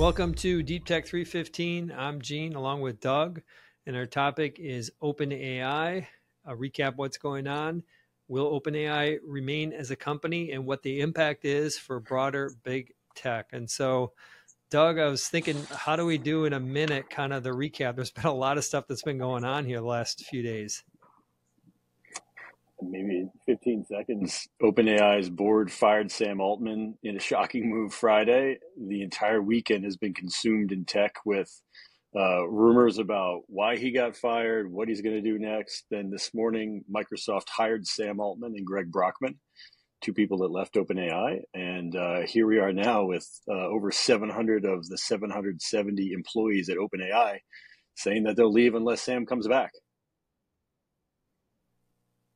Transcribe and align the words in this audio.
Welcome 0.00 0.32
to 0.36 0.62
Deep 0.62 0.86
Tech 0.86 1.06
315. 1.06 1.92
I'm 1.94 2.22
Gene 2.22 2.54
along 2.54 2.80
with 2.80 3.00
Doug, 3.00 3.42
and 3.84 3.94
our 3.94 4.06
topic 4.06 4.56
is 4.58 4.90
OpenAI. 5.02 6.06
A 6.46 6.56
recap 6.56 6.96
what's 6.96 7.18
going 7.18 7.46
on. 7.46 7.82
Will 8.26 8.58
OpenAI 8.58 9.18
remain 9.22 9.74
as 9.74 9.90
a 9.90 9.96
company 9.96 10.52
and 10.52 10.64
what 10.64 10.82
the 10.82 11.02
impact 11.02 11.44
is 11.44 11.76
for 11.76 12.00
broader 12.00 12.50
big 12.62 12.94
tech? 13.14 13.50
And 13.52 13.68
so, 13.68 14.14
Doug, 14.70 14.98
I 14.98 15.06
was 15.06 15.28
thinking, 15.28 15.62
how 15.70 15.96
do 15.96 16.06
we 16.06 16.16
do 16.16 16.46
in 16.46 16.54
a 16.54 16.60
minute 16.60 17.10
kind 17.10 17.34
of 17.34 17.42
the 17.42 17.50
recap? 17.50 17.96
There's 17.96 18.10
been 18.10 18.24
a 18.24 18.32
lot 18.32 18.56
of 18.56 18.64
stuff 18.64 18.86
that's 18.88 19.02
been 19.02 19.18
going 19.18 19.44
on 19.44 19.66
here 19.66 19.80
the 19.80 19.86
last 19.86 20.24
few 20.24 20.42
days 20.42 20.82
maybe 22.82 23.28
15 23.46 23.84
seconds. 23.84 24.48
OpenAI's 24.62 25.30
board 25.30 25.70
fired 25.70 26.10
Sam 26.10 26.40
Altman 26.40 26.98
in 27.02 27.16
a 27.16 27.20
shocking 27.20 27.70
move 27.70 27.94
Friday. 27.94 28.58
The 28.88 29.02
entire 29.02 29.42
weekend 29.42 29.84
has 29.84 29.96
been 29.96 30.14
consumed 30.14 30.72
in 30.72 30.84
tech 30.84 31.14
with 31.24 31.50
uh, 32.16 32.46
rumors 32.48 32.98
about 32.98 33.42
why 33.46 33.76
he 33.76 33.92
got 33.92 34.16
fired, 34.16 34.70
what 34.70 34.88
he's 34.88 35.00
going 35.00 35.16
to 35.16 35.22
do 35.22 35.38
next. 35.38 35.84
Then 35.90 36.10
this 36.10 36.32
morning, 36.34 36.84
Microsoft 36.92 37.48
hired 37.48 37.86
Sam 37.86 38.20
Altman 38.20 38.54
and 38.56 38.66
Greg 38.66 38.90
Brockman, 38.90 39.38
two 40.02 40.12
people 40.12 40.38
that 40.38 40.50
left 40.50 40.74
OpenAI. 40.74 41.40
And 41.54 41.94
uh, 41.94 42.20
here 42.26 42.46
we 42.46 42.58
are 42.58 42.72
now 42.72 43.04
with 43.04 43.28
uh, 43.48 43.66
over 43.66 43.90
700 43.90 44.64
of 44.64 44.88
the 44.88 44.98
770 44.98 46.12
employees 46.12 46.68
at 46.68 46.78
OpenAI 46.78 47.38
saying 47.96 48.24
that 48.24 48.36
they'll 48.36 48.52
leave 48.52 48.74
unless 48.74 49.02
Sam 49.02 49.26
comes 49.26 49.46
back 49.46 49.72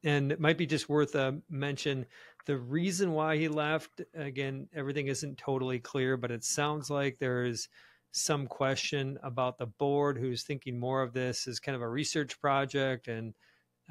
and 0.04 0.30
it 0.30 0.38
might 0.38 0.58
be 0.58 0.66
just 0.66 0.88
worth 0.88 1.14
a 1.14 1.40
mention 1.50 2.06
the 2.46 2.58
reason 2.58 3.12
why 3.12 3.36
he 3.36 3.48
left. 3.48 4.02
Again 4.14 4.68
everything 4.74 5.08
isn't 5.08 5.38
totally 5.38 5.80
clear 5.80 6.16
but 6.16 6.30
it 6.30 6.44
sounds 6.44 6.90
like 6.90 7.18
there 7.18 7.44
is 7.44 7.68
some 8.14 8.46
question 8.46 9.18
about 9.24 9.58
the 9.58 9.66
board 9.66 10.16
who's 10.16 10.44
thinking 10.44 10.78
more 10.78 11.02
of 11.02 11.12
this 11.12 11.48
as 11.48 11.58
kind 11.58 11.74
of 11.74 11.82
a 11.82 11.88
research 11.88 12.40
project 12.40 13.08
and 13.08 13.34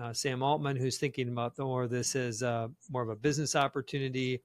uh, 0.01 0.13
sam 0.13 0.41
altman 0.41 0.77
who's 0.77 0.97
thinking 0.97 1.27
about 1.27 1.59
more 1.59 1.83
of 1.83 1.89
this 1.89 2.15
as 2.15 2.41
uh, 2.41 2.69
more 2.89 3.03
of 3.03 3.09
a 3.09 3.17
business 3.17 3.53
opportunity 3.53 4.41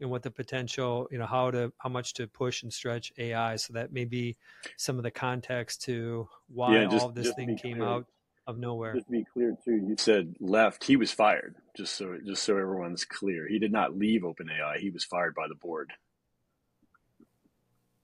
and 0.00 0.08
what 0.08 0.22
the 0.22 0.30
potential 0.30 1.08
you 1.10 1.18
know 1.18 1.26
how 1.26 1.50
to 1.50 1.72
how 1.78 1.88
much 1.88 2.14
to 2.14 2.28
push 2.28 2.62
and 2.62 2.72
stretch 2.72 3.12
ai 3.18 3.56
so 3.56 3.72
that 3.72 3.92
may 3.92 4.04
be 4.04 4.36
some 4.76 4.96
of 4.96 5.02
the 5.02 5.10
context 5.10 5.82
to 5.82 6.28
why 6.46 6.74
yeah, 6.74 6.84
just, 6.84 7.02
all 7.02 7.08
of 7.08 7.14
this 7.16 7.34
thing 7.34 7.56
came 7.56 7.78
clear. 7.78 7.88
out 7.88 8.06
of 8.46 8.58
nowhere. 8.58 8.94
Just 8.94 9.06
to 9.06 9.12
be 9.12 9.24
clear 9.32 9.56
too, 9.64 9.76
you 9.76 9.96
said 9.98 10.34
left. 10.40 10.84
He 10.84 10.96
was 10.96 11.12
fired. 11.12 11.56
Just 11.76 11.96
so 11.96 12.16
just 12.24 12.42
so 12.42 12.56
everyone's 12.56 13.04
clear, 13.04 13.46
he 13.48 13.58
did 13.58 13.72
not 13.72 13.96
leave 13.96 14.22
OpenAI. 14.22 14.78
He 14.78 14.90
was 14.90 15.04
fired 15.04 15.34
by 15.34 15.46
the 15.48 15.54
board. 15.54 15.92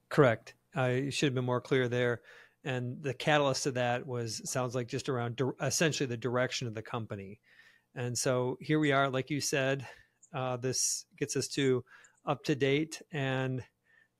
Correct. 0.08 0.54
I 0.74 1.08
should 1.10 1.28
have 1.28 1.34
been 1.34 1.44
more 1.44 1.60
clear 1.60 1.88
there. 1.88 2.20
And 2.64 3.02
the 3.02 3.14
catalyst 3.14 3.66
of 3.66 3.74
that 3.74 4.06
was 4.06 4.42
sounds 4.48 4.74
like 4.74 4.88
just 4.88 5.08
around 5.08 5.40
essentially 5.60 6.06
the 6.06 6.16
direction 6.16 6.68
of 6.68 6.74
the 6.74 6.82
company. 6.82 7.40
And 7.94 8.16
so 8.16 8.56
here 8.60 8.78
we 8.78 8.92
are, 8.92 9.10
like 9.10 9.30
you 9.30 9.40
said, 9.40 9.86
uh, 10.34 10.56
this 10.56 11.04
gets 11.18 11.36
us 11.36 11.48
to 11.48 11.84
up 12.26 12.44
to 12.44 12.54
date. 12.54 13.02
And 13.12 13.62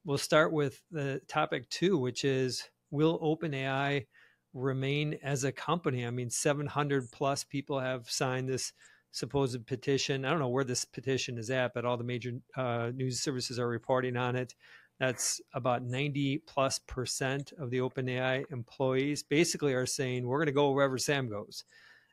we'll 0.05 0.19
start 0.19 0.53
with 0.53 0.83
the 0.91 1.21
topic 1.29 1.69
two, 1.71 1.99
which 1.99 2.25
is 2.25 2.69
will 2.91 3.19
OpenAI 3.21 4.07
remain 4.55 5.19
as 5.23 5.45
a 5.45 5.53
company. 5.53 6.07
I 6.07 6.11
mean, 6.11 6.31
700 6.31 7.11
plus 7.11 7.45
people 7.45 7.81
have 7.81 8.11
signed 8.11 8.49
this 8.49 8.73
supposed 9.11 9.67
petition. 9.67 10.25
I 10.25 10.31
don't 10.31 10.39
know 10.39 10.49
where 10.49 10.65
this 10.65 10.85
petition 10.85 11.39
is 11.39 11.51
at, 11.51 11.75
but 11.75 11.85
all 11.85 11.97
the 11.97 12.05
major 12.05 12.33
uh, 12.57 12.91
news 12.95 13.21
services 13.21 13.59
are 13.59 13.69
reporting 13.69 14.17
on 14.17 14.37
it. 14.37 14.55
That's 14.99 15.41
about 15.55 15.83
90 15.83 16.39
plus 16.47 16.79
percent 16.79 17.53
of 17.59 17.71
the 17.71 17.79
OpenAI 17.79 18.45
employees 18.51 19.23
basically 19.23 19.75
are 19.75 19.87
saying 19.87 20.27
we're 20.27 20.39
going 20.39 20.47
to 20.47 20.53
go 20.53 20.71
wherever 20.71 20.99
Sam 20.99 21.29
goes. 21.29 21.65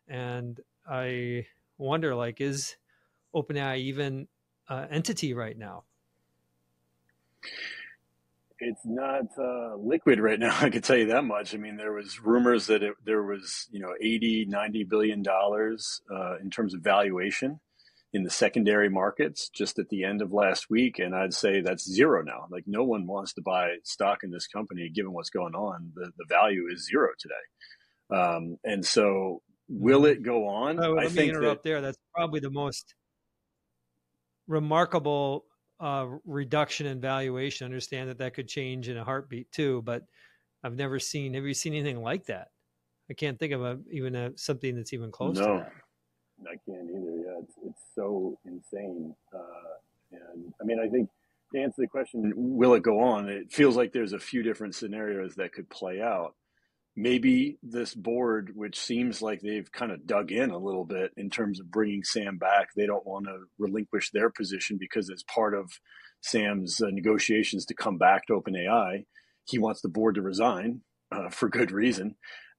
And 0.07 0.59
I 0.89 1.45
wonder, 1.77 2.15
like, 2.15 2.41
is 2.41 2.75
OpenAI 3.35 3.77
even 3.77 4.27
an 4.69 4.89
entity 4.89 5.33
right 5.33 5.57
now? 5.57 5.83
It's 8.59 8.85
not 8.85 9.25
uh, 9.37 9.75
liquid 9.77 10.19
right 10.19 10.39
now. 10.39 10.55
I 10.61 10.69
can 10.69 10.81
tell 10.81 10.97
you 10.97 11.07
that 11.07 11.23
much. 11.23 11.53
I 11.53 11.57
mean, 11.57 11.77
there 11.77 11.93
was 11.93 12.19
rumors 12.19 12.67
that 12.67 12.83
it, 12.83 12.93
there 13.05 13.23
was, 13.23 13.67
you 13.71 13.79
know, 13.79 13.93
80, 13.99 14.45
90 14.49 14.83
billion 14.85 15.21
dollars 15.21 16.01
uh, 16.13 16.37
in 16.39 16.49
terms 16.49 16.73
of 16.73 16.81
valuation 16.81 17.59
in 18.11 18.23
the 18.23 18.29
secondary 18.29 18.89
markets 18.89 19.49
just 19.49 19.77
at 19.77 19.89
the 19.89 20.03
end 20.03 20.21
of 20.21 20.33
last 20.33 20.69
week. 20.69 20.97
And 20.97 21.15
I'd 21.15 21.33
say 21.33 21.61
that's 21.61 21.89
zero 21.89 22.23
now. 22.23 22.47
Like 22.49 22.63
no 22.65 22.83
one 22.83 23.05
wants 23.05 23.33
to 23.33 23.41
buy 23.41 23.75
stock 23.83 24.19
in 24.23 24.31
this 24.31 24.47
company, 24.47 24.89
given 24.89 25.13
what's 25.13 25.29
going 25.29 25.53
on. 25.53 25.91
The, 25.93 26.11
the 26.17 26.25
value 26.27 26.65
is 26.71 26.87
zero 26.87 27.09
today. 27.19 28.19
Um, 28.21 28.57
and 28.63 28.83
so 28.83 29.43
will 29.67 30.05
it 30.05 30.23
go 30.23 30.47
on? 30.47 30.83
Oh, 30.83 30.93
let 30.93 31.05
I 31.05 31.07
me 31.09 31.13
think 31.13 31.29
interrupt 31.29 31.63
that, 31.63 31.69
there. 31.69 31.81
That's 31.81 31.99
probably 32.15 32.39
the 32.39 32.49
most 32.49 32.95
remarkable 34.47 35.45
uh, 35.79 36.07
reduction 36.25 36.87
in 36.87 36.99
valuation. 36.99 37.65
understand 37.65 38.09
that 38.09 38.17
that 38.17 38.33
could 38.33 38.47
change 38.47 38.89
in 38.89 38.97
a 38.97 39.03
heartbeat 39.03 39.51
too, 39.51 39.81
but 39.83 40.03
I've 40.63 40.75
never 40.75 40.99
seen. 40.99 41.33
Have 41.33 41.45
you 41.45 41.53
seen 41.53 41.73
anything 41.73 42.01
like 42.01 42.25
that? 42.25 42.49
I 43.09 43.13
can't 43.13 43.39
think 43.39 43.53
of 43.53 43.63
a, 43.63 43.79
even 43.91 44.15
a, 44.15 44.37
something 44.37 44.75
that's 44.75 44.93
even 44.93 45.11
close 45.11 45.37
no, 45.37 45.45
to 45.45 45.53
that. 45.59 45.71
I 46.47 46.55
can't 46.69 46.89
either. 46.89 47.15
Yeah, 47.17 47.39
it's, 47.41 47.53
it's 47.65 47.81
so 47.95 48.37
insane. 48.45 49.15
Uh, 49.33 49.39
and 50.11 50.53
I 50.61 50.63
mean, 50.63 50.79
I 50.79 50.87
think 50.87 51.09
to 51.53 51.61
answer 51.61 51.81
the 51.81 51.87
question, 51.87 52.33
will 52.35 52.73
it 52.75 52.83
go 52.83 52.99
on? 52.99 53.29
It 53.29 53.51
feels 53.51 53.75
like 53.75 53.91
there's 53.91 54.13
a 54.13 54.19
few 54.19 54.43
different 54.43 54.75
scenarios 54.75 55.35
that 55.35 55.53
could 55.53 55.69
play 55.69 56.01
out 56.01 56.35
maybe 56.95 57.57
this 57.63 57.93
board, 57.93 58.51
which 58.55 58.79
seems 58.79 59.21
like 59.21 59.41
they've 59.41 59.71
kind 59.71 59.91
of 59.91 60.05
dug 60.05 60.31
in 60.31 60.51
a 60.51 60.57
little 60.57 60.85
bit 60.85 61.11
in 61.17 61.29
terms 61.29 61.59
of 61.59 61.71
bringing 61.71 62.03
Sam 62.03 62.37
back, 62.37 62.69
they 62.75 62.85
don't 62.85 63.05
want 63.05 63.25
to 63.25 63.45
relinquish 63.57 64.11
their 64.11 64.29
position 64.29 64.77
because 64.79 65.09
it's 65.09 65.23
part 65.23 65.53
of 65.53 65.71
Sam's 66.21 66.81
uh, 66.81 66.89
negotiations 66.91 67.65
to 67.65 67.73
come 67.73 67.97
back 67.97 68.25
to 68.27 68.33
OpenAI. 68.33 69.05
He 69.45 69.59
wants 69.59 69.81
the 69.81 69.89
board 69.89 70.15
to 70.15 70.21
resign 70.21 70.81
uh, 71.11 71.29
for 71.29 71.49
good 71.49 71.71
reason. 71.71 72.15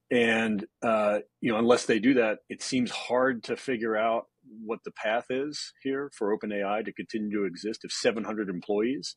And, 0.09 0.65
uh, 0.81 1.19
you 1.39 1.51
know, 1.51 1.57
unless 1.57 1.85
they 1.85 1.99
do 1.99 2.15
that, 2.15 2.39
it 2.49 2.61
seems 2.61 2.91
hard 2.91 3.43
to 3.45 3.55
figure 3.55 3.95
out 3.95 4.25
what 4.65 4.79
the 4.83 4.91
path 4.91 5.25
is 5.29 5.71
here 5.83 6.11
for 6.17 6.35
OpenAI 6.35 6.83
to 6.83 6.91
continue 6.93 7.31
to 7.31 7.45
exist 7.45 7.81
if 7.83 7.91
700 7.91 8.49
employees 8.49 9.15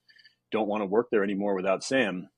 don't 0.52 0.68
want 0.68 0.82
to 0.82 0.86
work 0.86 1.08
there 1.10 1.24
anymore 1.24 1.54
without 1.56 1.82
Sam 1.82 2.28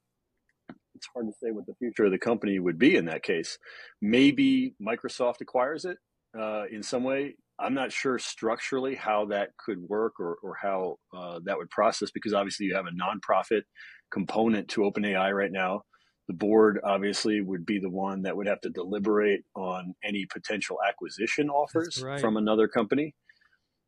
it's 0.96 1.08
hard 1.14 1.26
to 1.26 1.32
say 1.42 1.50
what 1.50 1.66
the 1.66 1.74
future 1.74 2.06
of 2.06 2.10
the 2.10 2.18
company 2.18 2.58
would 2.58 2.78
be 2.78 2.96
in 2.96 3.06
that 3.06 3.22
case. 3.22 3.58
Maybe 4.00 4.74
Microsoft 4.80 5.40
acquires 5.40 5.84
it 5.84 5.98
uh, 6.38 6.64
in 6.70 6.82
some 6.82 7.04
way. 7.04 7.36
I'm 7.58 7.74
not 7.74 7.92
sure 7.92 8.18
structurally 8.18 8.94
how 8.94 9.26
that 9.26 9.50
could 9.56 9.78
work 9.80 10.20
or, 10.20 10.36
or 10.42 10.56
how 10.60 10.96
uh, 11.16 11.40
that 11.44 11.56
would 11.56 11.70
process 11.70 12.10
because 12.10 12.34
obviously 12.34 12.66
you 12.66 12.74
have 12.74 12.86
a 12.86 12.90
nonprofit 12.90 13.62
component 14.10 14.68
to 14.68 14.82
OpenAI 14.82 15.32
right 15.32 15.52
now. 15.52 15.82
The 16.28 16.34
board 16.34 16.80
obviously 16.82 17.40
would 17.40 17.64
be 17.64 17.78
the 17.78 17.88
one 17.88 18.22
that 18.22 18.36
would 18.36 18.48
have 18.48 18.60
to 18.62 18.70
deliberate 18.70 19.42
on 19.54 19.94
any 20.04 20.26
potential 20.26 20.78
acquisition 20.86 21.48
offers 21.48 22.02
right. 22.02 22.20
from 22.20 22.36
another 22.36 22.68
company. 22.68 23.14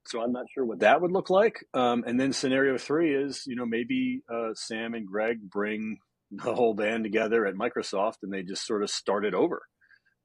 So 0.07 0.23
I'm 0.23 0.33
not 0.33 0.47
sure 0.55 0.65
what 0.65 0.81
that 0.81 1.03
would 1.03 1.13
look 1.13 1.29
like. 1.29 1.63
Um, 1.75 2.05
and 2.07 2.19
then 2.19 2.33
scenario 2.33 2.79
three 2.79 3.15
is, 3.15 3.43
you 3.47 3.57
know, 3.57 3.67
maybe 3.67 4.23
uh, 4.33 4.55
Sam 4.55 4.95
and 4.95 5.07
Greg 5.07 5.39
bring 5.51 5.99
the 6.31 6.55
whole 6.55 6.75
band 6.75 7.05
together 7.05 7.47
at 7.47 7.55
Microsoft 7.55 8.17
and 8.23 8.33
they 8.33 8.43
just 8.43 8.67
sort 8.67 8.83
of 8.83 8.91
started 8.91 9.35
over. 9.35 9.63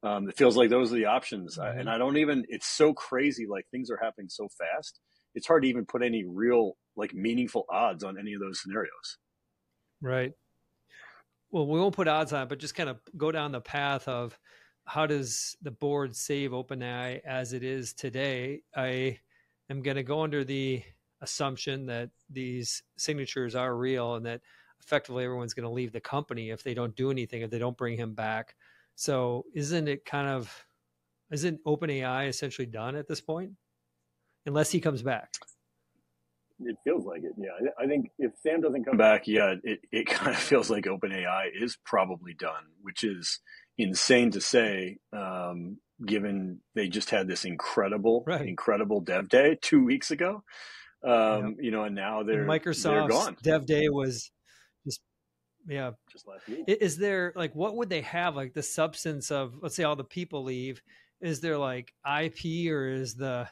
Um, 0.03 0.27
it 0.27 0.37
feels 0.37 0.57
like 0.57 0.69
those 0.69 0.91
are 0.91 0.97
the 0.97 1.05
options. 1.05 1.57
Mm-hmm. 1.57 1.79
And 1.79 1.89
I 1.89 1.97
don't 1.97 2.17
even, 2.17 2.43
it's 2.49 2.67
so 2.67 2.93
crazy. 2.93 3.47
Like 3.49 3.65
things 3.71 3.89
are 3.89 3.99
happening 4.01 4.27
so 4.29 4.49
fast. 4.57 4.99
It's 5.33 5.47
hard 5.47 5.63
to 5.63 5.69
even 5.69 5.85
put 5.85 6.03
any 6.03 6.25
real, 6.27 6.73
like 6.95 7.13
meaningful 7.13 7.65
odds 7.69 8.03
on 8.03 8.19
any 8.19 8.33
of 8.33 8.41
those 8.41 8.61
scenarios. 8.61 9.17
Right. 10.01 10.33
Well, 11.51 11.67
we 11.67 11.79
won't 11.79 11.95
put 11.95 12.07
odds 12.07 12.33
on 12.33 12.43
it, 12.43 12.49
but 12.49 12.59
just 12.59 12.75
kind 12.75 12.89
of 12.89 12.99
go 13.15 13.31
down 13.31 13.51
the 13.51 13.61
path 13.61 14.07
of 14.07 14.37
how 14.85 15.05
does 15.05 15.55
the 15.61 15.71
board 15.71 16.15
save 16.15 16.51
OpenAI 16.51 17.21
as 17.25 17.53
it 17.53 17.63
is 17.63 17.93
today? 17.93 18.63
I 18.75 19.19
am 19.69 19.81
going 19.81 19.95
to 19.95 20.03
go 20.03 20.23
under 20.23 20.43
the 20.43 20.83
assumption 21.21 21.85
that 21.85 22.09
these 22.29 22.83
signatures 22.97 23.55
are 23.55 23.73
real 23.73 24.15
and 24.15 24.25
that 24.25 24.41
effectively 24.83 25.23
everyone's 25.23 25.53
going 25.53 25.67
to 25.67 25.73
leave 25.73 25.91
the 25.91 26.01
company 26.01 26.49
if 26.49 26.63
they 26.63 26.73
don't 26.73 26.95
do 26.95 27.11
anything 27.11 27.41
if 27.41 27.49
they 27.49 27.59
don't 27.59 27.77
bring 27.77 27.97
him 27.97 28.13
back. 28.13 28.55
So 28.95 29.45
isn't 29.55 29.87
it 29.87 30.05
kind 30.05 30.27
of 30.27 30.65
isn't 31.31 31.63
openai 31.65 32.27
essentially 32.27 32.67
done 32.67 32.95
at 32.95 33.07
this 33.07 33.21
point? 33.21 33.51
Unless 34.45 34.71
he 34.71 34.81
comes 34.81 35.01
back. 35.01 35.33
It 36.59 36.75
feels 36.83 37.05
like 37.05 37.23
it 37.23 37.33
yeah. 37.37 37.71
I 37.79 37.87
think 37.87 38.11
if 38.19 38.31
sam 38.41 38.61
doesn't 38.61 38.85
come 38.85 38.97
back 38.97 39.23
yeah 39.25 39.55
it, 39.63 39.79
it 39.91 40.05
kind 40.07 40.31
of 40.31 40.37
feels 40.37 40.69
like 40.69 40.85
openai 40.85 41.47
is 41.53 41.77
probably 41.83 42.33
done 42.33 42.65
which 42.81 43.03
is 43.03 43.39
insane 43.77 44.31
to 44.31 44.41
say 44.41 44.97
um, 45.11 45.79
given 46.05 46.59
they 46.75 46.87
just 46.87 47.09
had 47.09 47.27
this 47.27 47.43
incredible 47.43 48.23
right. 48.27 48.47
incredible 48.47 49.01
dev 49.01 49.29
day 49.29 49.57
two 49.61 49.83
weeks 49.83 50.11
ago. 50.11 50.43
Um, 51.05 51.57
you 51.59 51.71
know 51.71 51.83
and 51.83 51.95
now 51.95 52.23
they're 52.23 52.45
Microsoft 52.45 53.41
Dev 53.41 53.65
Day 53.65 53.89
was 53.89 54.31
Yeah. 55.67 55.91
Just 56.11 56.27
last 56.27 56.47
week. 56.47 56.65
Is 56.67 56.97
there 56.97 57.33
like 57.35 57.55
what 57.55 57.75
would 57.75 57.89
they 57.89 58.01
have 58.01 58.35
like 58.35 58.53
the 58.53 58.63
substance 58.63 59.31
of 59.31 59.55
let's 59.61 59.75
say 59.75 59.83
all 59.83 59.95
the 59.95 60.03
people 60.03 60.43
leave? 60.43 60.81
Is 61.21 61.39
there 61.39 61.57
like 61.57 61.93
IP 62.05 62.69
or 62.69 62.87
is 62.87 63.15
the 63.15 63.47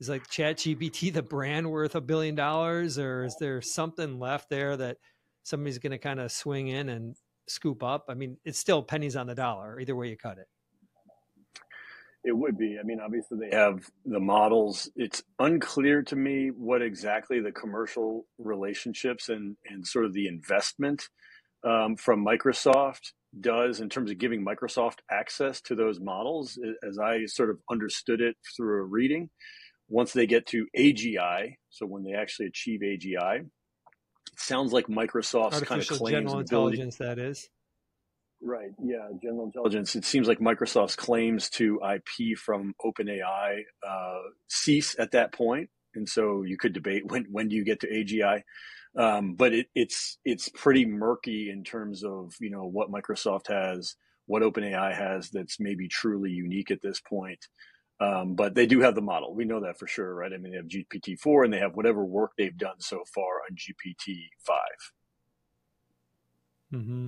is 0.00 0.08
like 0.08 0.28
Chat 0.28 0.58
GPT 0.58 1.12
the 1.12 1.22
brand 1.22 1.70
worth 1.70 1.94
a 1.94 2.00
billion 2.00 2.34
dollars 2.34 2.98
or 2.98 3.24
is 3.24 3.36
there 3.40 3.60
something 3.60 4.18
left 4.18 4.48
there 4.48 4.76
that 4.76 4.98
somebody's 5.42 5.78
going 5.78 5.92
to 5.92 5.98
kind 5.98 6.20
of 6.20 6.30
swing 6.30 6.68
in 6.68 6.88
and 6.88 7.16
scoop 7.48 7.82
up? 7.82 8.06
I 8.08 8.14
mean, 8.14 8.36
it's 8.44 8.58
still 8.58 8.82
pennies 8.82 9.16
on 9.16 9.26
the 9.26 9.34
dollar 9.34 9.80
either 9.80 9.96
way 9.96 10.08
you 10.08 10.16
cut 10.16 10.38
it. 10.38 10.46
It 12.24 12.36
would 12.36 12.58
be. 12.58 12.76
I 12.78 12.82
mean, 12.82 13.00
obviously 13.00 13.38
they 13.38 13.56
have 13.56 13.88
the 14.04 14.20
models. 14.20 14.90
It's 14.96 15.22
unclear 15.38 16.02
to 16.02 16.16
me 16.16 16.48
what 16.48 16.82
exactly 16.82 17.40
the 17.40 17.52
commercial 17.52 18.26
relationships 18.38 19.28
and 19.28 19.56
and 19.66 19.86
sort 19.86 20.04
of 20.04 20.12
the 20.12 20.26
investment 20.26 21.08
um, 21.64 21.96
from 21.96 22.24
Microsoft 22.24 23.12
does 23.40 23.80
in 23.80 23.88
terms 23.88 24.10
of 24.10 24.18
giving 24.18 24.44
Microsoft 24.44 24.98
access 25.10 25.60
to 25.62 25.74
those 25.74 26.00
models, 26.00 26.58
as 26.86 26.98
I 26.98 27.26
sort 27.26 27.50
of 27.50 27.58
understood 27.70 28.20
it 28.20 28.36
through 28.56 28.80
a 28.80 28.84
reading. 28.84 29.30
Once 29.88 30.12
they 30.12 30.26
get 30.26 30.46
to 30.46 30.66
AGI, 30.76 31.54
so 31.70 31.86
when 31.86 32.04
they 32.04 32.12
actually 32.12 32.46
achieve 32.46 32.80
AGI, 32.80 33.40
it 33.40 34.40
sounds 34.40 34.72
like 34.72 34.86
Microsoft's 34.86 35.60
kind 35.62 35.80
of 35.80 35.88
claims 35.88 36.10
general 36.10 36.38
intelligence 36.40 36.96
that 36.96 37.18
is 37.18 37.48
Right. 38.40 38.70
Yeah. 38.82 39.08
General 39.22 39.46
intelligence. 39.46 39.96
It 39.96 40.04
seems 40.04 40.28
like 40.28 40.38
Microsoft's 40.38 40.96
claims 40.96 41.50
to 41.50 41.80
IP 41.82 42.38
from 42.38 42.74
OpenAI 42.84 43.62
uh, 43.86 44.18
cease 44.48 44.94
at 44.98 45.10
that 45.12 45.32
point, 45.32 45.70
and 45.94 46.08
so 46.08 46.44
you 46.44 46.56
could 46.56 46.72
debate 46.72 47.04
when 47.06 47.26
when 47.30 47.48
do 47.48 47.56
you 47.56 47.64
get 47.64 47.80
to 47.80 47.88
AGI. 47.88 48.42
Um, 48.96 49.34
but 49.34 49.52
it, 49.52 49.66
it's 49.74 50.18
it's 50.24 50.48
pretty 50.48 50.86
murky 50.86 51.50
in 51.50 51.62
terms 51.64 52.04
of 52.04 52.34
you 52.40 52.50
know 52.50 52.66
what 52.66 52.90
Microsoft 52.90 53.48
has, 53.48 53.96
what 54.26 54.42
OpenAI 54.42 54.94
has 54.94 55.30
that's 55.30 55.60
maybe 55.60 55.88
truly 55.88 56.30
unique 56.30 56.70
at 56.70 56.82
this 56.82 57.00
point. 57.00 57.46
Um, 58.00 58.34
but 58.34 58.54
they 58.54 58.66
do 58.66 58.80
have 58.80 58.94
the 58.94 59.00
model. 59.00 59.34
We 59.34 59.44
know 59.44 59.60
that 59.60 59.78
for 59.78 59.88
sure, 59.88 60.14
right? 60.14 60.32
I 60.32 60.36
mean, 60.36 60.52
they 60.52 60.58
have 60.58 60.68
GPT 60.68 61.18
four, 61.18 61.44
and 61.44 61.52
they 61.52 61.58
have 61.58 61.74
whatever 61.74 62.04
work 62.04 62.32
they've 62.38 62.56
done 62.56 62.78
so 62.78 63.02
far 63.12 63.42
on 63.48 63.56
GPT 63.56 64.28
5 64.46 64.56
mm-hmm. 66.74 67.06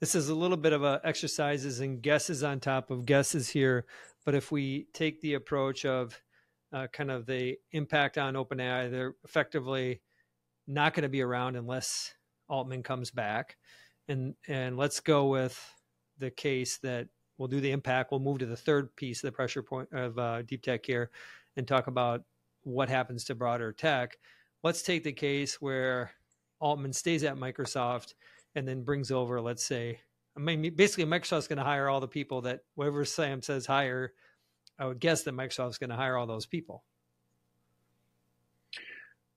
This 0.00 0.16
is 0.16 0.28
a 0.28 0.34
little 0.34 0.56
bit 0.56 0.72
of 0.72 0.82
a 0.82 1.00
exercises 1.04 1.80
and 1.80 2.02
guesses 2.02 2.42
on 2.42 2.58
top 2.58 2.90
of 2.90 3.06
guesses 3.06 3.48
here. 3.48 3.86
But 4.24 4.34
if 4.34 4.50
we 4.50 4.88
take 4.92 5.20
the 5.20 5.34
approach 5.34 5.84
of 5.84 6.20
uh, 6.72 6.88
kind 6.92 7.10
of 7.10 7.26
the 7.26 7.56
impact 7.70 8.18
on 8.18 8.34
OpenAI, 8.34 8.90
they're 8.90 9.14
effectively 9.24 10.02
not 10.66 10.94
going 10.94 11.02
to 11.02 11.08
be 11.08 11.22
around 11.22 11.56
unless 11.56 12.14
Altman 12.48 12.82
comes 12.82 13.10
back. 13.10 13.56
And 14.08 14.34
and 14.48 14.76
let's 14.76 15.00
go 15.00 15.26
with 15.28 15.58
the 16.18 16.30
case 16.30 16.78
that 16.78 17.08
we'll 17.38 17.48
do 17.48 17.60
the 17.60 17.70
impact. 17.70 18.10
We'll 18.10 18.20
move 18.20 18.38
to 18.38 18.46
the 18.46 18.56
third 18.56 18.94
piece 18.96 19.22
of 19.22 19.28
the 19.28 19.36
pressure 19.36 19.62
point 19.62 19.88
of 19.92 20.18
uh, 20.18 20.42
deep 20.42 20.62
tech 20.62 20.84
here, 20.84 21.10
and 21.56 21.66
talk 21.66 21.86
about 21.86 22.22
what 22.62 22.88
happens 22.88 23.24
to 23.24 23.34
broader 23.34 23.72
tech. 23.72 24.18
Let's 24.62 24.82
take 24.82 25.04
the 25.04 25.12
case 25.12 25.60
where 25.60 26.12
Altman 26.60 26.92
stays 26.92 27.24
at 27.24 27.36
Microsoft 27.36 28.14
and 28.54 28.66
then 28.66 28.82
brings 28.82 29.10
over, 29.10 29.40
let's 29.40 29.64
say, 29.64 30.00
I 30.36 30.40
mean, 30.40 30.74
basically 30.74 31.04
Microsoft's 31.04 31.48
going 31.48 31.58
to 31.58 31.64
hire 31.64 31.88
all 31.88 32.00
the 32.00 32.08
people 32.08 32.42
that 32.42 32.60
whatever 32.74 33.04
Sam 33.04 33.42
says 33.42 33.66
hire. 33.66 34.12
I 34.78 34.86
would 34.86 35.00
guess 35.00 35.22
that 35.22 35.34
Microsoft's 35.34 35.78
going 35.78 35.90
to 35.90 35.96
hire 35.96 36.16
all 36.16 36.26
those 36.26 36.46
people. 36.46 36.84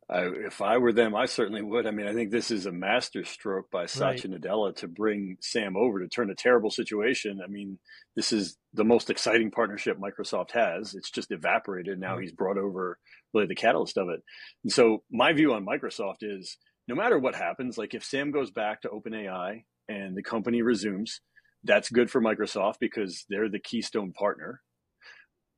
I, 0.09 0.21
if 0.21 0.61
I 0.61 0.77
were 0.77 0.93
them, 0.93 1.15
I 1.15 1.25
certainly 1.25 1.61
would. 1.61 1.85
I 1.85 1.91
mean, 1.91 2.07
I 2.07 2.13
think 2.13 2.31
this 2.31 2.49
is 2.49 2.65
a 2.65 2.71
master 2.71 3.25
stroke 3.25 3.69
by 3.69 3.87
Satya 3.87 4.31
right. 4.31 4.41
Nadella 4.41 4.73
to 4.77 4.87
bring 4.87 5.35
Sam 5.41 5.75
over 5.75 5.99
to 5.99 6.07
turn 6.07 6.29
a 6.29 6.35
terrible 6.35 6.71
situation. 6.71 7.41
I 7.43 7.47
mean, 7.47 7.77
this 8.15 8.31
is 8.31 8.57
the 8.73 8.85
most 8.85 9.09
exciting 9.09 9.51
partnership 9.51 9.97
Microsoft 9.97 10.51
has. 10.51 10.95
It's 10.95 11.11
just 11.11 11.31
evaporated. 11.31 11.99
Now 11.99 12.13
right. 12.13 12.21
he's 12.21 12.31
brought 12.31 12.57
over 12.57 12.97
really 13.33 13.47
the 13.47 13.55
catalyst 13.55 13.97
of 13.97 14.07
it. 14.07 14.21
And 14.63 14.71
so 14.71 15.03
my 15.11 15.33
view 15.33 15.53
on 15.53 15.65
Microsoft 15.65 16.17
is 16.21 16.57
no 16.87 16.95
matter 16.95 17.19
what 17.19 17.35
happens, 17.35 17.77
like 17.77 17.93
if 17.93 18.05
Sam 18.05 18.31
goes 18.31 18.49
back 18.49 18.81
to 18.81 18.89
OpenAI 18.89 19.63
and 19.89 20.15
the 20.15 20.23
company 20.23 20.61
resumes, 20.61 21.19
that's 21.65 21.89
good 21.89 22.09
for 22.09 22.21
Microsoft 22.21 22.75
because 22.79 23.25
they're 23.29 23.49
the 23.49 23.59
keystone 23.59 24.13
partner. 24.13 24.61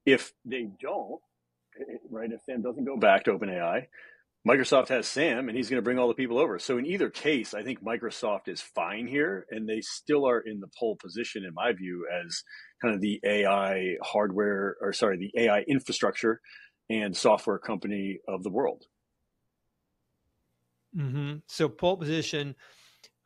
If 0.08 0.34
they 0.44 0.68
don't, 0.82 1.22
eh, 1.80 1.84
eh, 1.94 1.98
right, 2.10 2.32
if 2.32 2.42
Sam 2.46 2.64
doesn't 2.64 2.86
go 2.86 2.98
back 2.98 3.26
to 3.26 3.34
OpenAI, 3.34 3.86
Microsoft 4.48 4.88
has 4.88 5.08
Sam 5.08 5.50
and 5.50 5.58
he's 5.58 5.70
going 5.70 5.80
to 5.80 5.84
bring 5.84 6.00
all 6.00 6.08
the 6.08 6.14
people 6.14 6.38
over. 6.38 6.60
So 6.60 6.78
in 6.78 6.86
either 6.86 7.10
case, 7.10 7.54
I 7.54 7.62
think 7.62 7.84
Microsoft 7.84 8.48
is 8.48 8.62
fine 8.62 9.06
here 9.06 9.46
and 9.52 9.68
they 9.68 9.82
still 9.82 10.28
are 10.28 10.40
in 10.40 10.60
the 10.60 10.70
pole 10.80 10.96
position 10.96 11.44
in 11.44 11.54
my 11.54 11.74
view 11.74 12.08
as 12.26 12.44
kind 12.82 12.96
of 12.96 13.02
the 13.02 13.20
AI 13.24 13.96
hardware 14.02 14.78
or 14.82 14.94
sorry, 14.94 15.18
the 15.18 15.42
AI 15.42 15.62
infrastructure 15.62 16.40
and 16.90 17.16
software 17.16 17.60
company 17.60 18.20
of 18.28 18.44
the 18.44 18.50
world. 18.50 18.86
Mm-hmm. 20.98 21.38
So 21.48 21.68
pole 21.68 21.98
position, 21.98 22.56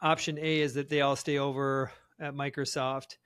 option 0.02 0.38
A 0.40 0.62
is 0.62 0.74
that 0.74 0.90
they 0.90 1.02
all 1.02 1.16
stay 1.16 1.38
over 1.38 1.92
at 2.20 2.34
Microsoft, 2.34 3.18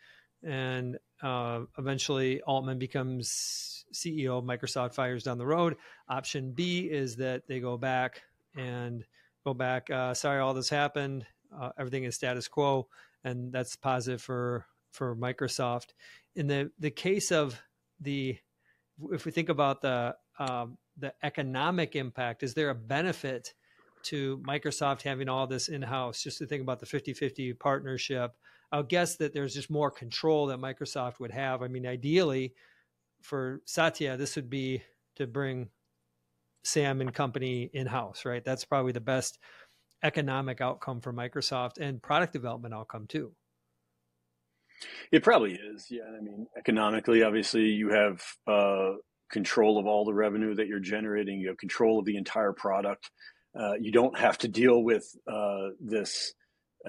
and 0.44 0.98
uh, 1.22 1.62
eventually 1.78 2.42
Altman 2.42 2.78
becomes 2.78 3.86
CEO 3.94 4.38
of 4.38 4.44
Microsoft 4.44 4.94
Fires 4.94 5.24
down 5.24 5.38
the 5.38 5.46
road. 5.46 5.78
Option 6.10 6.52
B 6.52 6.90
is 6.92 7.16
that 7.18 7.48
they 7.48 7.60
go 7.60 7.78
back 7.78 8.22
and 8.56 9.04
go 9.44 9.54
back. 9.54 9.90
Uh, 9.90 10.14
sorry, 10.14 10.40
all 10.40 10.54
this 10.54 10.70
happened. 10.70 11.26
Uh, 11.56 11.70
everything 11.80 12.04
is 12.04 12.16
status 12.16 12.48
quo, 12.48 12.88
and 13.24 13.52
that's 13.52 13.76
positive 13.76 14.22
for 14.22 14.66
for 14.92 15.16
Microsoft. 15.16 15.94
In 16.36 16.48
the 16.48 16.72
the 16.80 16.92
case 16.92 17.32
of 17.32 17.60
the, 18.00 18.38
if 19.12 19.26
we 19.26 19.32
think 19.32 19.50
about 19.50 19.82
the 19.82 20.16
um, 20.40 20.78
the 20.98 21.14
economic 21.24 21.96
impact, 21.96 22.44
is 22.44 22.54
there 22.54 22.70
a 22.70 22.76
benefit? 22.76 23.54
to 24.04 24.38
Microsoft 24.48 25.02
having 25.02 25.28
all 25.28 25.48
this 25.48 25.68
in 25.68 25.82
house, 25.82 26.24
just 26.24 26.38
to 26.38 26.46
think 26.46 26.62
about 26.62 26.80
the 26.80 26.86
50 26.86 27.14
50 27.14 27.54
partnership, 27.54 28.32
I'll 28.72 28.84
guess 28.84 29.16
that 29.18 29.34
there's 29.34 29.54
just 29.54 29.70
more 29.70 29.92
control 29.92 30.48
that 30.48 30.60
Microsoft 30.60 31.20
would 31.20 31.32
have. 31.32 31.62
I 31.62 31.68
mean, 31.68 31.88
ideally 31.88 32.54
for 33.22 33.62
Satya, 33.66 34.18
this 34.18 34.36
would 34.36 34.50
be 34.50 34.84
to 35.16 35.28
bring 35.28 35.70
Sam 36.64 37.02
and 37.02 37.14
company 37.14 37.70
in 37.74 37.88
house, 37.88 38.26
right? 38.26 38.44
That's 38.44 38.66
probably 38.66 38.92
the 38.92 39.00
best 39.00 39.40
economic 40.04 40.62
outcome 40.62 41.02
for 41.02 41.14
Microsoft 41.14 41.80
and 41.80 42.02
product 42.02 42.34
development 42.34 42.74
outcome 42.74 43.08
too. 43.08 43.34
It 45.12 45.24
probably 45.24 45.54
is. 45.54 45.88
Yeah. 45.90 46.04
I 46.16 46.22
mean, 46.22 46.48
economically, 46.58 47.24
obviously, 47.24 47.70
you 47.70 47.90
have 47.90 48.22
uh, 48.46 48.94
control 49.32 49.80
of 49.80 49.88
all 49.88 50.06
the 50.06 50.14
revenue 50.14 50.56
that 50.56 50.68
you're 50.68 50.80
generating, 50.80 51.40
you 51.40 51.48
have 51.48 51.58
control 51.58 52.00
of 52.00 52.06
the 52.06 52.18
entire 52.18 52.54
product. 52.54 53.10
Uh, 53.60 53.74
you 53.80 53.92
don't 53.92 54.18
have 54.18 54.38
to 54.38 54.48
deal 54.48 54.84
with 54.84 55.16
uh, 55.32 55.70
this, 55.80 56.34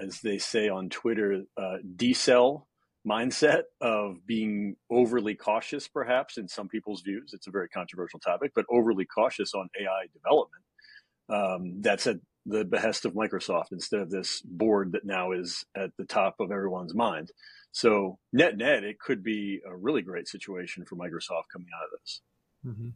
as 0.03 0.21
they 0.21 0.39
say 0.39 0.69
on 0.69 0.89
Twitter, 0.89 1.43
uh, 1.57 1.77
decel 1.97 2.65
mindset 3.07 3.63
of 3.81 4.27
being 4.27 4.77
overly 4.91 5.35
cautious, 5.35 5.89
perhaps 5.89 6.37
in 6.37 6.49
some 6.49 6.69
people's 6.69 7.03
views. 7.03 7.33
It's 7.33 7.47
a 7.47 7.51
very 7.51 7.69
controversial 7.69 8.21
topic, 8.21 8.53
but 8.55 8.67
overly 8.69 9.05
cautious 9.05 9.55
on 9.55 9.69
AI 9.81 10.07
development. 10.13 10.63
Um, 11.29 11.81
that's 11.81 12.07
at 12.07 12.17
the 12.47 12.65
behest 12.65 13.05
of 13.05 13.13
Microsoft 13.13 13.73
instead 13.73 14.01
of 14.01 14.11
this 14.11 14.41
board 14.43 14.93
that 14.93 15.05
now 15.05 15.33
is 15.33 15.65
at 15.77 15.91
the 15.99 16.05
top 16.05 16.37
of 16.41 16.51
everyone's 16.51 16.95
mind. 16.95 17.31
So 17.73 18.19
net 18.33 18.57
net, 18.57 18.85
it 18.85 18.99
could 18.99 19.23
be 19.23 19.61
a 19.67 19.77
really 19.77 20.03
great 20.03 20.27
situation 20.27 20.85
for 20.85 20.97
Microsoft 20.97 21.45
coming 21.53 21.69
out 21.77 21.85
of 21.85 22.01
this. 22.01 22.21
Mm-hmm 22.67 22.89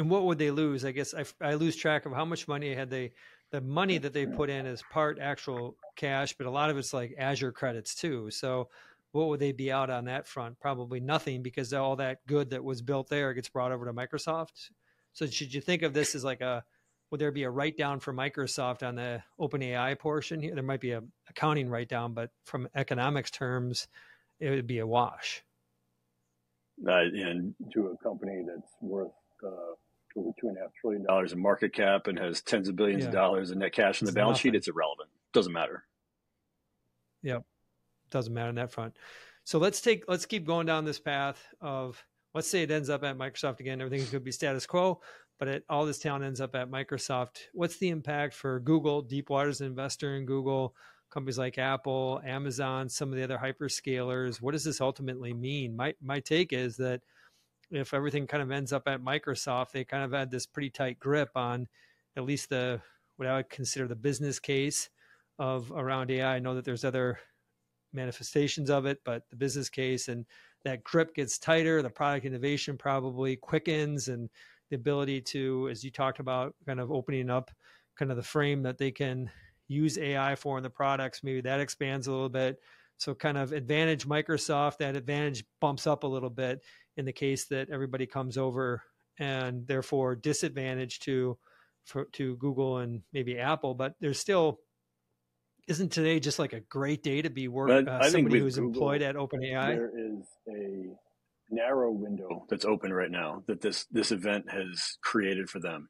and 0.00 0.10
what 0.10 0.24
would 0.24 0.38
they 0.38 0.50
lose? 0.50 0.84
I 0.84 0.92
guess 0.92 1.14
I, 1.14 1.24
I 1.40 1.54
lose 1.54 1.76
track 1.76 2.06
of 2.06 2.12
how 2.12 2.24
much 2.24 2.48
money 2.48 2.74
had 2.74 2.90
they. 2.90 3.12
The 3.50 3.60
money 3.60 3.98
that 3.98 4.12
they 4.12 4.26
put 4.26 4.48
in 4.48 4.66
is 4.66 4.82
part 4.90 5.18
actual 5.20 5.76
cash, 5.96 6.34
but 6.36 6.46
a 6.46 6.50
lot 6.50 6.70
of 6.70 6.78
it's 6.78 6.92
like 6.92 7.14
Azure 7.18 7.52
credits 7.52 7.94
too. 7.94 8.30
So, 8.30 8.68
what 9.12 9.28
would 9.28 9.40
they 9.40 9.50
be 9.50 9.72
out 9.72 9.90
on 9.90 10.04
that 10.04 10.28
front? 10.28 10.60
Probably 10.60 11.00
nothing 11.00 11.42
because 11.42 11.72
all 11.72 11.96
that 11.96 12.24
good 12.26 12.50
that 12.50 12.62
was 12.62 12.80
built 12.80 13.08
there 13.08 13.34
gets 13.34 13.48
brought 13.48 13.72
over 13.72 13.86
to 13.86 13.92
Microsoft. 13.92 14.70
So, 15.14 15.26
should 15.26 15.52
you 15.52 15.60
think 15.60 15.82
of 15.82 15.92
this 15.92 16.14
as 16.14 16.22
like 16.22 16.40
a 16.40 16.64
would 17.10 17.20
there 17.20 17.32
be 17.32 17.42
a 17.42 17.50
write 17.50 17.76
down 17.76 17.98
for 18.00 18.12
Microsoft 18.12 18.86
on 18.86 18.94
the 18.94 19.22
OpenAI 19.38 19.98
portion 19.98 20.40
here? 20.40 20.54
There 20.54 20.62
might 20.62 20.80
be 20.80 20.92
a 20.92 21.02
accounting 21.28 21.68
write 21.68 21.88
down, 21.88 22.14
but 22.14 22.30
from 22.44 22.68
economics 22.74 23.30
terms, 23.30 23.88
it 24.38 24.50
would 24.50 24.66
be 24.66 24.78
a 24.78 24.86
wash. 24.86 25.42
Uh, 26.86 26.92
and 26.92 27.54
to 27.72 27.88
a 27.88 27.96
company 28.02 28.42
that's 28.46 28.72
worth 28.80 29.12
uh, 29.44 29.74
over 30.16 30.30
two 30.40 30.48
and 30.48 30.56
a 30.56 30.60
half 30.60 30.70
trillion 30.80 31.04
dollars 31.04 31.32
in 31.32 31.40
market 31.40 31.72
cap 31.72 32.06
and 32.06 32.18
has 32.18 32.42
tens 32.42 32.68
of 32.68 32.76
billions 32.76 33.02
yeah. 33.02 33.08
of 33.08 33.14
dollars 33.14 33.50
in 33.50 33.58
net 33.58 33.72
cash 33.72 34.00
in 34.02 34.06
the 34.06 34.12
balance 34.12 34.38
nothing. 34.38 34.52
sheet, 34.52 34.56
it's 34.56 34.68
irrelevant. 34.68 35.08
Doesn't 35.32 35.52
matter. 35.52 35.84
Yep. 37.22 37.44
Doesn't 38.10 38.34
matter 38.34 38.48
on 38.48 38.54
that 38.56 38.72
front. 38.72 38.96
So 39.44 39.58
let's 39.58 39.80
take 39.80 40.04
let's 40.08 40.26
keep 40.26 40.46
going 40.46 40.66
down 40.66 40.84
this 40.84 40.98
path 41.00 41.44
of 41.60 42.04
let's 42.34 42.48
say 42.48 42.62
it 42.62 42.70
ends 42.70 42.90
up 42.90 43.04
at 43.04 43.18
Microsoft 43.18 43.60
again. 43.60 43.80
Everything 43.80 44.06
could 44.06 44.24
be 44.24 44.32
status 44.32 44.66
quo, 44.66 45.00
but 45.38 45.48
it, 45.48 45.64
all 45.68 45.86
this 45.86 45.98
talent 45.98 46.24
ends 46.24 46.40
up 46.40 46.54
at 46.54 46.70
Microsoft. 46.70 47.38
What's 47.52 47.76
the 47.76 47.88
impact 47.88 48.34
for 48.34 48.60
Google? 48.60 49.02
Deepwater's 49.02 49.60
an 49.60 49.66
investor 49.66 50.16
in 50.16 50.26
Google. 50.26 50.74
companies 51.10 51.38
like 51.38 51.58
Apple, 51.58 52.20
Amazon, 52.24 52.88
some 52.88 53.10
of 53.10 53.16
the 53.16 53.24
other 53.24 53.38
hyperscalers. 53.38 54.40
What 54.40 54.52
does 54.52 54.64
this 54.64 54.80
ultimately 54.80 55.34
mean? 55.34 55.76
My 55.76 55.94
my 56.00 56.20
take 56.20 56.52
is 56.52 56.76
that 56.76 57.02
if 57.70 57.94
everything 57.94 58.26
kind 58.26 58.42
of 58.42 58.50
ends 58.50 58.72
up 58.72 58.88
at 58.88 59.02
Microsoft, 59.02 59.72
they 59.72 59.84
kind 59.84 60.04
of 60.04 60.12
had 60.12 60.30
this 60.30 60.46
pretty 60.46 60.70
tight 60.70 60.98
grip 60.98 61.30
on 61.34 61.68
at 62.16 62.24
least 62.24 62.48
the 62.48 62.80
what 63.16 63.28
I 63.28 63.36
would 63.36 63.50
consider 63.50 63.86
the 63.86 63.96
business 63.96 64.38
case 64.38 64.88
of 65.38 65.70
around 65.70 66.10
AI. 66.10 66.36
I 66.36 66.38
know 66.38 66.54
that 66.54 66.64
there's 66.64 66.84
other 66.84 67.18
manifestations 67.92 68.70
of 68.70 68.86
it, 68.86 69.00
but 69.04 69.28
the 69.30 69.36
business 69.36 69.68
case 69.68 70.08
and 70.08 70.24
that 70.64 70.84
grip 70.84 71.14
gets 71.14 71.38
tighter. 71.38 71.82
The 71.82 71.90
product 71.90 72.26
innovation 72.26 72.76
probably 72.76 73.36
quickens, 73.36 74.08
and 74.08 74.28
the 74.70 74.76
ability 74.76 75.20
to, 75.20 75.68
as 75.70 75.82
you 75.84 75.90
talked 75.90 76.20
about, 76.20 76.54
kind 76.66 76.80
of 76.80 76.90
opening 76.90 77.30
up 77.30 77.50
kind 77.96 78.10
of 78.10 78.16
the 78.16 78.22
frame 78.22 78.62
that 78.62 78.78
they 78.78 78.90
can 78.90 79.30
use 79.68 79.98
AI 79.98 80.34
for 80.34 80.56
in 80.56 80.62
the 80.62 80.70
products. 80.70 81.22
Maybe 81.22 81.40
that 81.42 81.60
expands 81.60 82.06
a 82.06 82.12
little 82.12 82.28
bit. 82.28 82.60
So, 82.96 83.14
kind 83.14 83.38
of 83.38 83.52
advantage 83.52 84.06
Microsoft, 84.06 84.78
that 84.78 84.96
advantage 84.96 85.44
bumps 85.60 85.86
up 85.86 86.04
a 86.04 86.06
little 86.06 86.30
bit 86.30 86.62
in 86.96 87.04
the 87.04 87.12
case 87.12 87.46
that 87.46 87.70
everybody 87.70 88.06
comes 88.06 88.36
over, 88.36 88.82
and 89.18 89.66
therefore 89.66 90.16
disadvantage 90.16 91.00
to 91.00 91.38
for, 91.84 92.06
to 92.12 92.36
Google 92.36 92.78
and 92.78 93.02
maybe 93.12 93.38
Apple. 93.38 93.74
But 93.74 93.94
there's 94.00 94.18
still 94.18 94.60
isn't 95.68 95.92
today 95.92 96.18
just 96.18 96.38
like 96.38 96.52
a 96.52 96.60
great 96.60 97.02
day 97.02 97.22
to 97.22 97.30
be 97.30 97.48
working 97.48 97.88
uh, 97.88 98.02
somebody 98.08 98.40
who's 98.40 98.56
Google, 98.56 98.70
employed 98.70 99.02
at 99.02 99.14
OpenAI? 99.14 99.76
There 99.76 99.92
is 99.94 100.26
a 100.48 100.96
narrow 101.50 101.90
window 101.92 102.46
that's 102.48 102.64
open 102.64 102.92
right 102.92 103.10
now 103.10 103.42
that 103.46 103.60
this 103.60 103.86
this 103.90 104.12
event 104.12 104.50
has 104.50 104.98
created 105.02 105.48
for 105.48 105.60
them, 105.60 105.88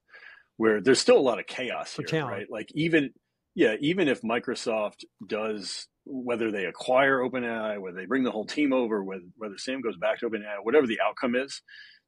where 0.57 0.81
there's 0.81 1.01
still 1.01 1.19
a 1.19 1.21
lot 1.21 1.39
of 1.39 1.47
chaos 1.47 1.95
for 1.95 2.03
here, 2.03 2.21
talent. 2.21 2.33
right? 2.37 2.47
Like 2.51 2.69
even 2.75 3.11
yeah, 3.55 3.77
even 3.81 4.09
if 4.09 4.23
Microsoft 4.23 5.05
does 5.27 5.87
whether 6.05 6.51
they 6.51 6.65
acquire 6.65 7.19
OpenAI, 7.19 7.81
whether 7.81 7.97
they 7.97 8.07
bring 8.07 8.25
the 8.25 8.31
whole 8.31 8.47
team 8.47 8.73
over, 8.73 9.03
whether 9.03 9.23
whether 9.37 9.59
Sam 9.59 9.81
goes 9.81 9.97
back 9.97 10.21
to 10.21 10.31
OpenAI, 10.31 10.57
whatever 10.63 10.87
the 10.87 11.01
outcome 11.01 11.35
is, 11.35 11.63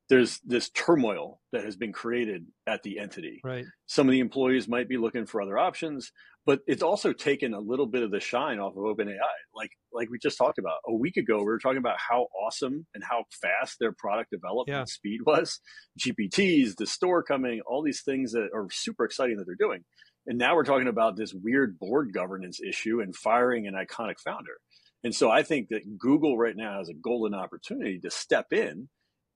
there's 0.08 0.40
this 0.44 0.70
turmoil 0.70 1.40
that 1.52 1.64
has 1.64 1.76
been 1.76 1.92
created 1.92 2.46
at 2.66 2.82
the 2.82 2.98
entity. 2.98 3.40
Right. 3.44 3.64
Some 3.86 4.08
of 4.08 4.12
the 4.12 4.20
employees 4.20 4.68
might 4.68 4.88
be 4.88 4.96
looking 4.96 5.26
for 5.26 5.40
other 5.40 5.58
options, 5.58 6.12
but 6.44 6.60
it's 6.66 6.82
also 6.82 7.12
taken 7.12 7.54
a 7.54 7.60
little 7.60 7.86
bit 7.86 8.02
of 8.02 8.10
the 8.10 8.20
shine 8.20 8.58
off 8.58 8.76
of 8.76 8.82
OpenAI. 8.82 9.16
Like 9.54 9.70
like 9.92 10.10
we 10.10 10.18
just 10.18 10.38
talked 10.38 10.58
about 10.58 10.78
a 10.86 10.94
week 10.94 11.16
ago, 11.16 11.38
we 11.38 11.44
were 11.44 11.58
talking 11.58 11.78
about 11.78 11.96
how 11.98 12.26
awesome 12.44 12.86
and 12.94 13.04
how 13.04 13.24
fast 13.40 13.76
their 13.78 13.92
product 13.92 14.30
development 14.30 14.76
yeah. 14.76 14.84
speed 14.84 15.20
was. 15.24 15.60
GPTs, 15.98 16.76
the 16.76 16.86
store 16.86 17.22
coming, 17.22 17.60
all 17.66 17.82
these 17.82 18.02
things 18.02 18.32
that 18.32 18.48
are 18.54 18.66
super 18.70 19.04
exciting 19.04 19.36
that 19.36 19.44
they're 19.46 19.54
doing. 19.54 19.84
And 20.26 20.38
now 20.38 20.54
we're 20.54 20.64
talking 20.64 20.88
about 20.88 21.16
this 21.16 21.34
weird 21.34 21.78
board 21.78 22.12
governance 22.12 22.60
issue 22.60 23.00
and 23.00 23.14
firing 23.14 23.66
an 23.66 23.74
iconic 23.74 24.20
founder. 24.20 24.58
And 25.04 25.14
so 25.14 25.30
I 25.30 25.42
think 25.42 25.68
that 25.68 25.98
Google 25.98 26.38
right 26.38 26.56
now 26.56 26.78
has 26.78 26.88
a 26.88 26.94
golden 26.94 27.34
opportunity 27.34 27.98
to 28.00 28.10
step 28.10 28.52
in 28.52 28.88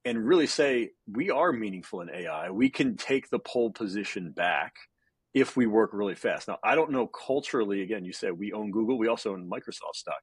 and 0.05 0.25
really 0.25 0.47
say, 0.47 0.91
we 1.11 1.31
are 1.31 1.53
meaningful 1.53 2.01
in 2.01 2.11
AI. 2.11 2.51
We 2.51 2.71
can 2.71 2.97
take 2.97 3.29
the 3.29 3.41
pole 3.41 3.73
position 3.73 4.31
back 4.31 4.75
if 5.35 5.57
we 5.57 5.67
work 5.67 5.91
really 5.93 6.15
fast. 6.15 6.47
Now, 6.47 6.59
I 6.63 6.77
don't 6.77 6.93
know 6.93 7.09
culturally, 7.09 7.83
again, 7.83 8.05
you 8.05 8.13
said 8.13 8.33
we 8.33 8.53
own 8.53 8.71
Google, 8.71 8.99
we 8.99 9.09
also 9.09 9.33
own 9.33 9.51
Microsoft 9.51 9.95
stock 9.95 10.21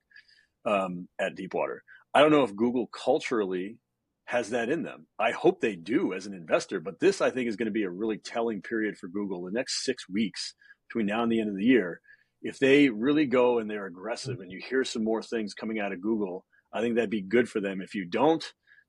um, 0.65 1.09
at 1.19 1.35
Deepwater. 1.35 1.83
I 2.13 2.21
don't 2.21 2.31
know 2.31 2.43
if 2.43 2.55
Google 2.55 2.87
culturally 2.87 3.77
has 4.25 4.51
that 4.51 4.69
in 4.69 4.83
them. 4.83 5.07
I 5.19 5.31
hope 5.31 5.59
they 5.59 5.75
do 5.75 6.13
as 6.13 6.25
an 6.25 6.33
investor, 6.33 6.79
but 6.79 6.99
this 6.99 7.21
I 7.21 7.29
think 7.29 7.49
is 7.49 7.55
going 7.55 7.67
to 7.67 7.71
be 7.71 7.83
a 7.83 7.89
really 7.89 8.17
telling 8.17 8.61
period 8.61 8.97
for 8.97 9.07
Google 9.07 9.43
the 9.43 9.51
next 9.51 9.83
six 9.83 10.07
weeks 10.09 10.55
between 10.87 11.07
now 11.07 11.23
and 11.23 11.31
the 11.31 11.39
end 11.39 11.49
of 11.49 11.57
the 11.57 11.65
year. 11.65 11.99
If 12.41 12.59
they 12.59 12.89
really 12.89 13.25
go 13.25 13.59
and 13.59 13.69
they're 13.69 13.85
aggressive 13.85 14.39
and 14.39 14.51
you 14.51 14.59
mm-hmm. 14.59 14.69
hear 14.69 14.83
some 14.83 15.03
more 15.03 15.21
things 15.21 15.53
coming 15.53 15.79
out 15.79 15.93
of 15.93 16.01
Google, 16.01 16.45
I 16.73 16.81
think 16.81 16.95
that'd 16.95 17.09
be 17.09 17.21
good 17.21 17.49
for 17.49 17.61
them. 17.61 17.81
If 17.81 17.95
you 17.95 18.05
don't, 18.05 18.43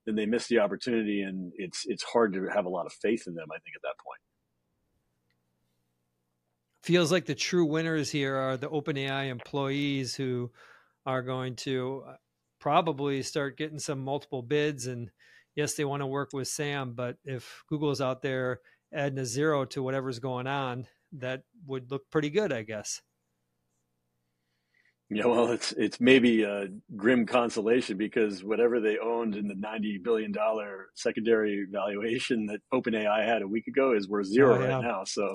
then 0.07 0.15
they 0.17 0.27
miss 0.27 0.49
the 0.49 0.59
opportunity 0.59 1.23
and 1.23 1.53
it's 1.57 1.83
it's 1.87 2.03
hard 2.03 2.35
to 2.35 2.47
have 2.49 2.67
a 2.67 2.71
lot 2.71 2.87
of 2.87 2.93
faith 2.93 3.25
in 3.27 3.35
them, 3.35 3.49
I 3.51 3.59
think, 3.59 3.77
at 3.77 3.83
that 3.83 3.99
point. 4.05 4.21
Feels 6.83 7.11
like 7.11 7.25
the 7.25 7.35
true 7.35 7.65
winners 7.65 8.11
here 8.11 8.37
are 8.37 8.57
the 8.57 8.69
OpenAI 8.69 9.29
employees 9.29 10.15
who 10.15 10.51
are 11.07 11.23
going 11.23 11.57
to 11.57 12.05
probably 12.65 13.21
start 13.21 13.59
getting 13.59 13.79
some 13.79 14.03
multiple 14.03 14.41
bids. 14.41 14.87
And 14.87 15.11
yes, 15.55 15.75
they 15.75 15.85
want 15.85 16.01
to 16.01 16.07
work 16.07 16.31
with 16.33 16.49
Sam, 16.49 16.95
but 16.95 17.19
if 17.23 17.63
Google's 17.69 18.01
out 18.01 18.23
there 18.23 18.61
adding 18.91 19.19
a 19.19 19.27
zero 19.27 19.67
to 19.67 19.83
whatever's 19.83 20.19
going 20.19 20.47
on, 20.47 20.87
that 21.13 21.43
would 21.67 21.91
look 21.91 22.11
pretty 22.11 22.31
good, 22.31 22.55
I 22.55 22.63
guess. 22.63 23.03
Yeah, 25.11 25.27
well, 25.27 25.53
it's 25.53 25.73
it's 25.73 26.01
maybe 26.01 26.43
a 26.45 26.69
grim 26.97 27.27
consolation 27.27 27.99
because 27.99 28.43
whatever 28.43 28.81
they 28.81 28.97
owned 28.99 29.37
in 29.37 29.47
the 29.47 29.55
ninety 29.55 30.01
billion 30.03 30.33
dollar 30.33 30.87
secondary 30.95 31.67
valuation 31.71 32.47
that 32.47 32.61
OpenAI 32.73 33.27
had 33.27 33.43
a 33.43 33.47
week 33.47 33.67
ago 33.67 33.93
is 33.93 34.09
worth 34.09 34.27
zero 34.27 34.57
oh, 34.57 34.61
yeah. 34.61 34.75
right 34.77 34.83
now. 34.83 35.05
So 35.05 35.35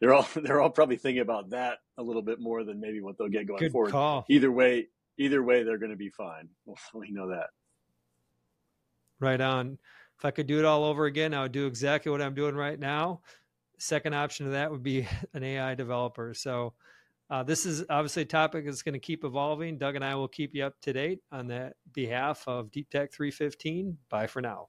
they're 0.00 0.14
all 0.14 0.26
they're 0.42 0.62
all 0.62 0.70
probably 0.70 0.96
thinking 0.96 1.20
about 1.20 1.50
that 1.50 1.76
a 1.98 2.02
little 2.02 2.22
bit 2.22 2.40
more 2.40 2.64
than 2.64 2.80
maybe 2.80 3.02
what 3.02 3.18
they'll 3.18 3.28
get 3.28 3.46
going 3.46 3.60
Good 3.60 3.72
forward. 3.72 3.90
Call. 3.90 4.24
Either 4.30 4.50
way, 4.50 4.88
either 5.18 5.42
way, 5.42 5.62
they're 5.62 5.78
going 5.78 5.90
to 5.90 5.96
be 5.96 6.10
fine. 6.10 6.48
we 6.94 7.10
know 7.10 7.28
that. 7.28 7.48
Right 9.20 9.40
on. 9.40 9.78
If 10.18 10.24
I 10.24 10.30
could 10.30 10.46
do 10.46 10.58
it 10.58 10.64
all 10.64 10.84
over 10.84 11.06
again, 11.06 11.34
I 11.34 11.42
would 11.42 11.52
do 11.52 11.66
exactly 11.66 12.12
what 12.12 12.22
I'm 12.22 12.34
doing 12.34 12.54
right 12.54 12.78
now. 12.78 13.20
Second 13.78 14.14
option 14.14 14.46
to 14.46 14.52
that 14.52 14.70
would 14.70 14.82
be 14.82 15.06
an 15.34 15.42
AI 15.42 15.74
developer. 15.74 16.34
So 16.34 16.74
uh, 17.30 17.42
this 17.42 17.64
is 17.64 17.84
obviously 17.88 18.22
a 18.22 18.26
topic 18.26 18.64
that's 18.64 18.82
going 18.82 18.92
to 18.92 18.98
keep 18.98 19.24
evolving. 19.24 19.78
Doug 19.78 19.96
and 19.96 20.04
I 20.04 20.14
will 20.14 20.28
keep 20.28 20.54
you 20.54 20.64
up 20.64 20.78
to 20.82 20.92
date 20.92 21.20
on 21.32 21.46
that 21.48 21.76
behalf 21.92 22.44
of 22.46 22.70
Deep 22.70 22.90
Tech 22.90 23.12
315. 23.12 23.96
Bye 24.10 24.26
for 24.26 24.42
now. 24.42 24.68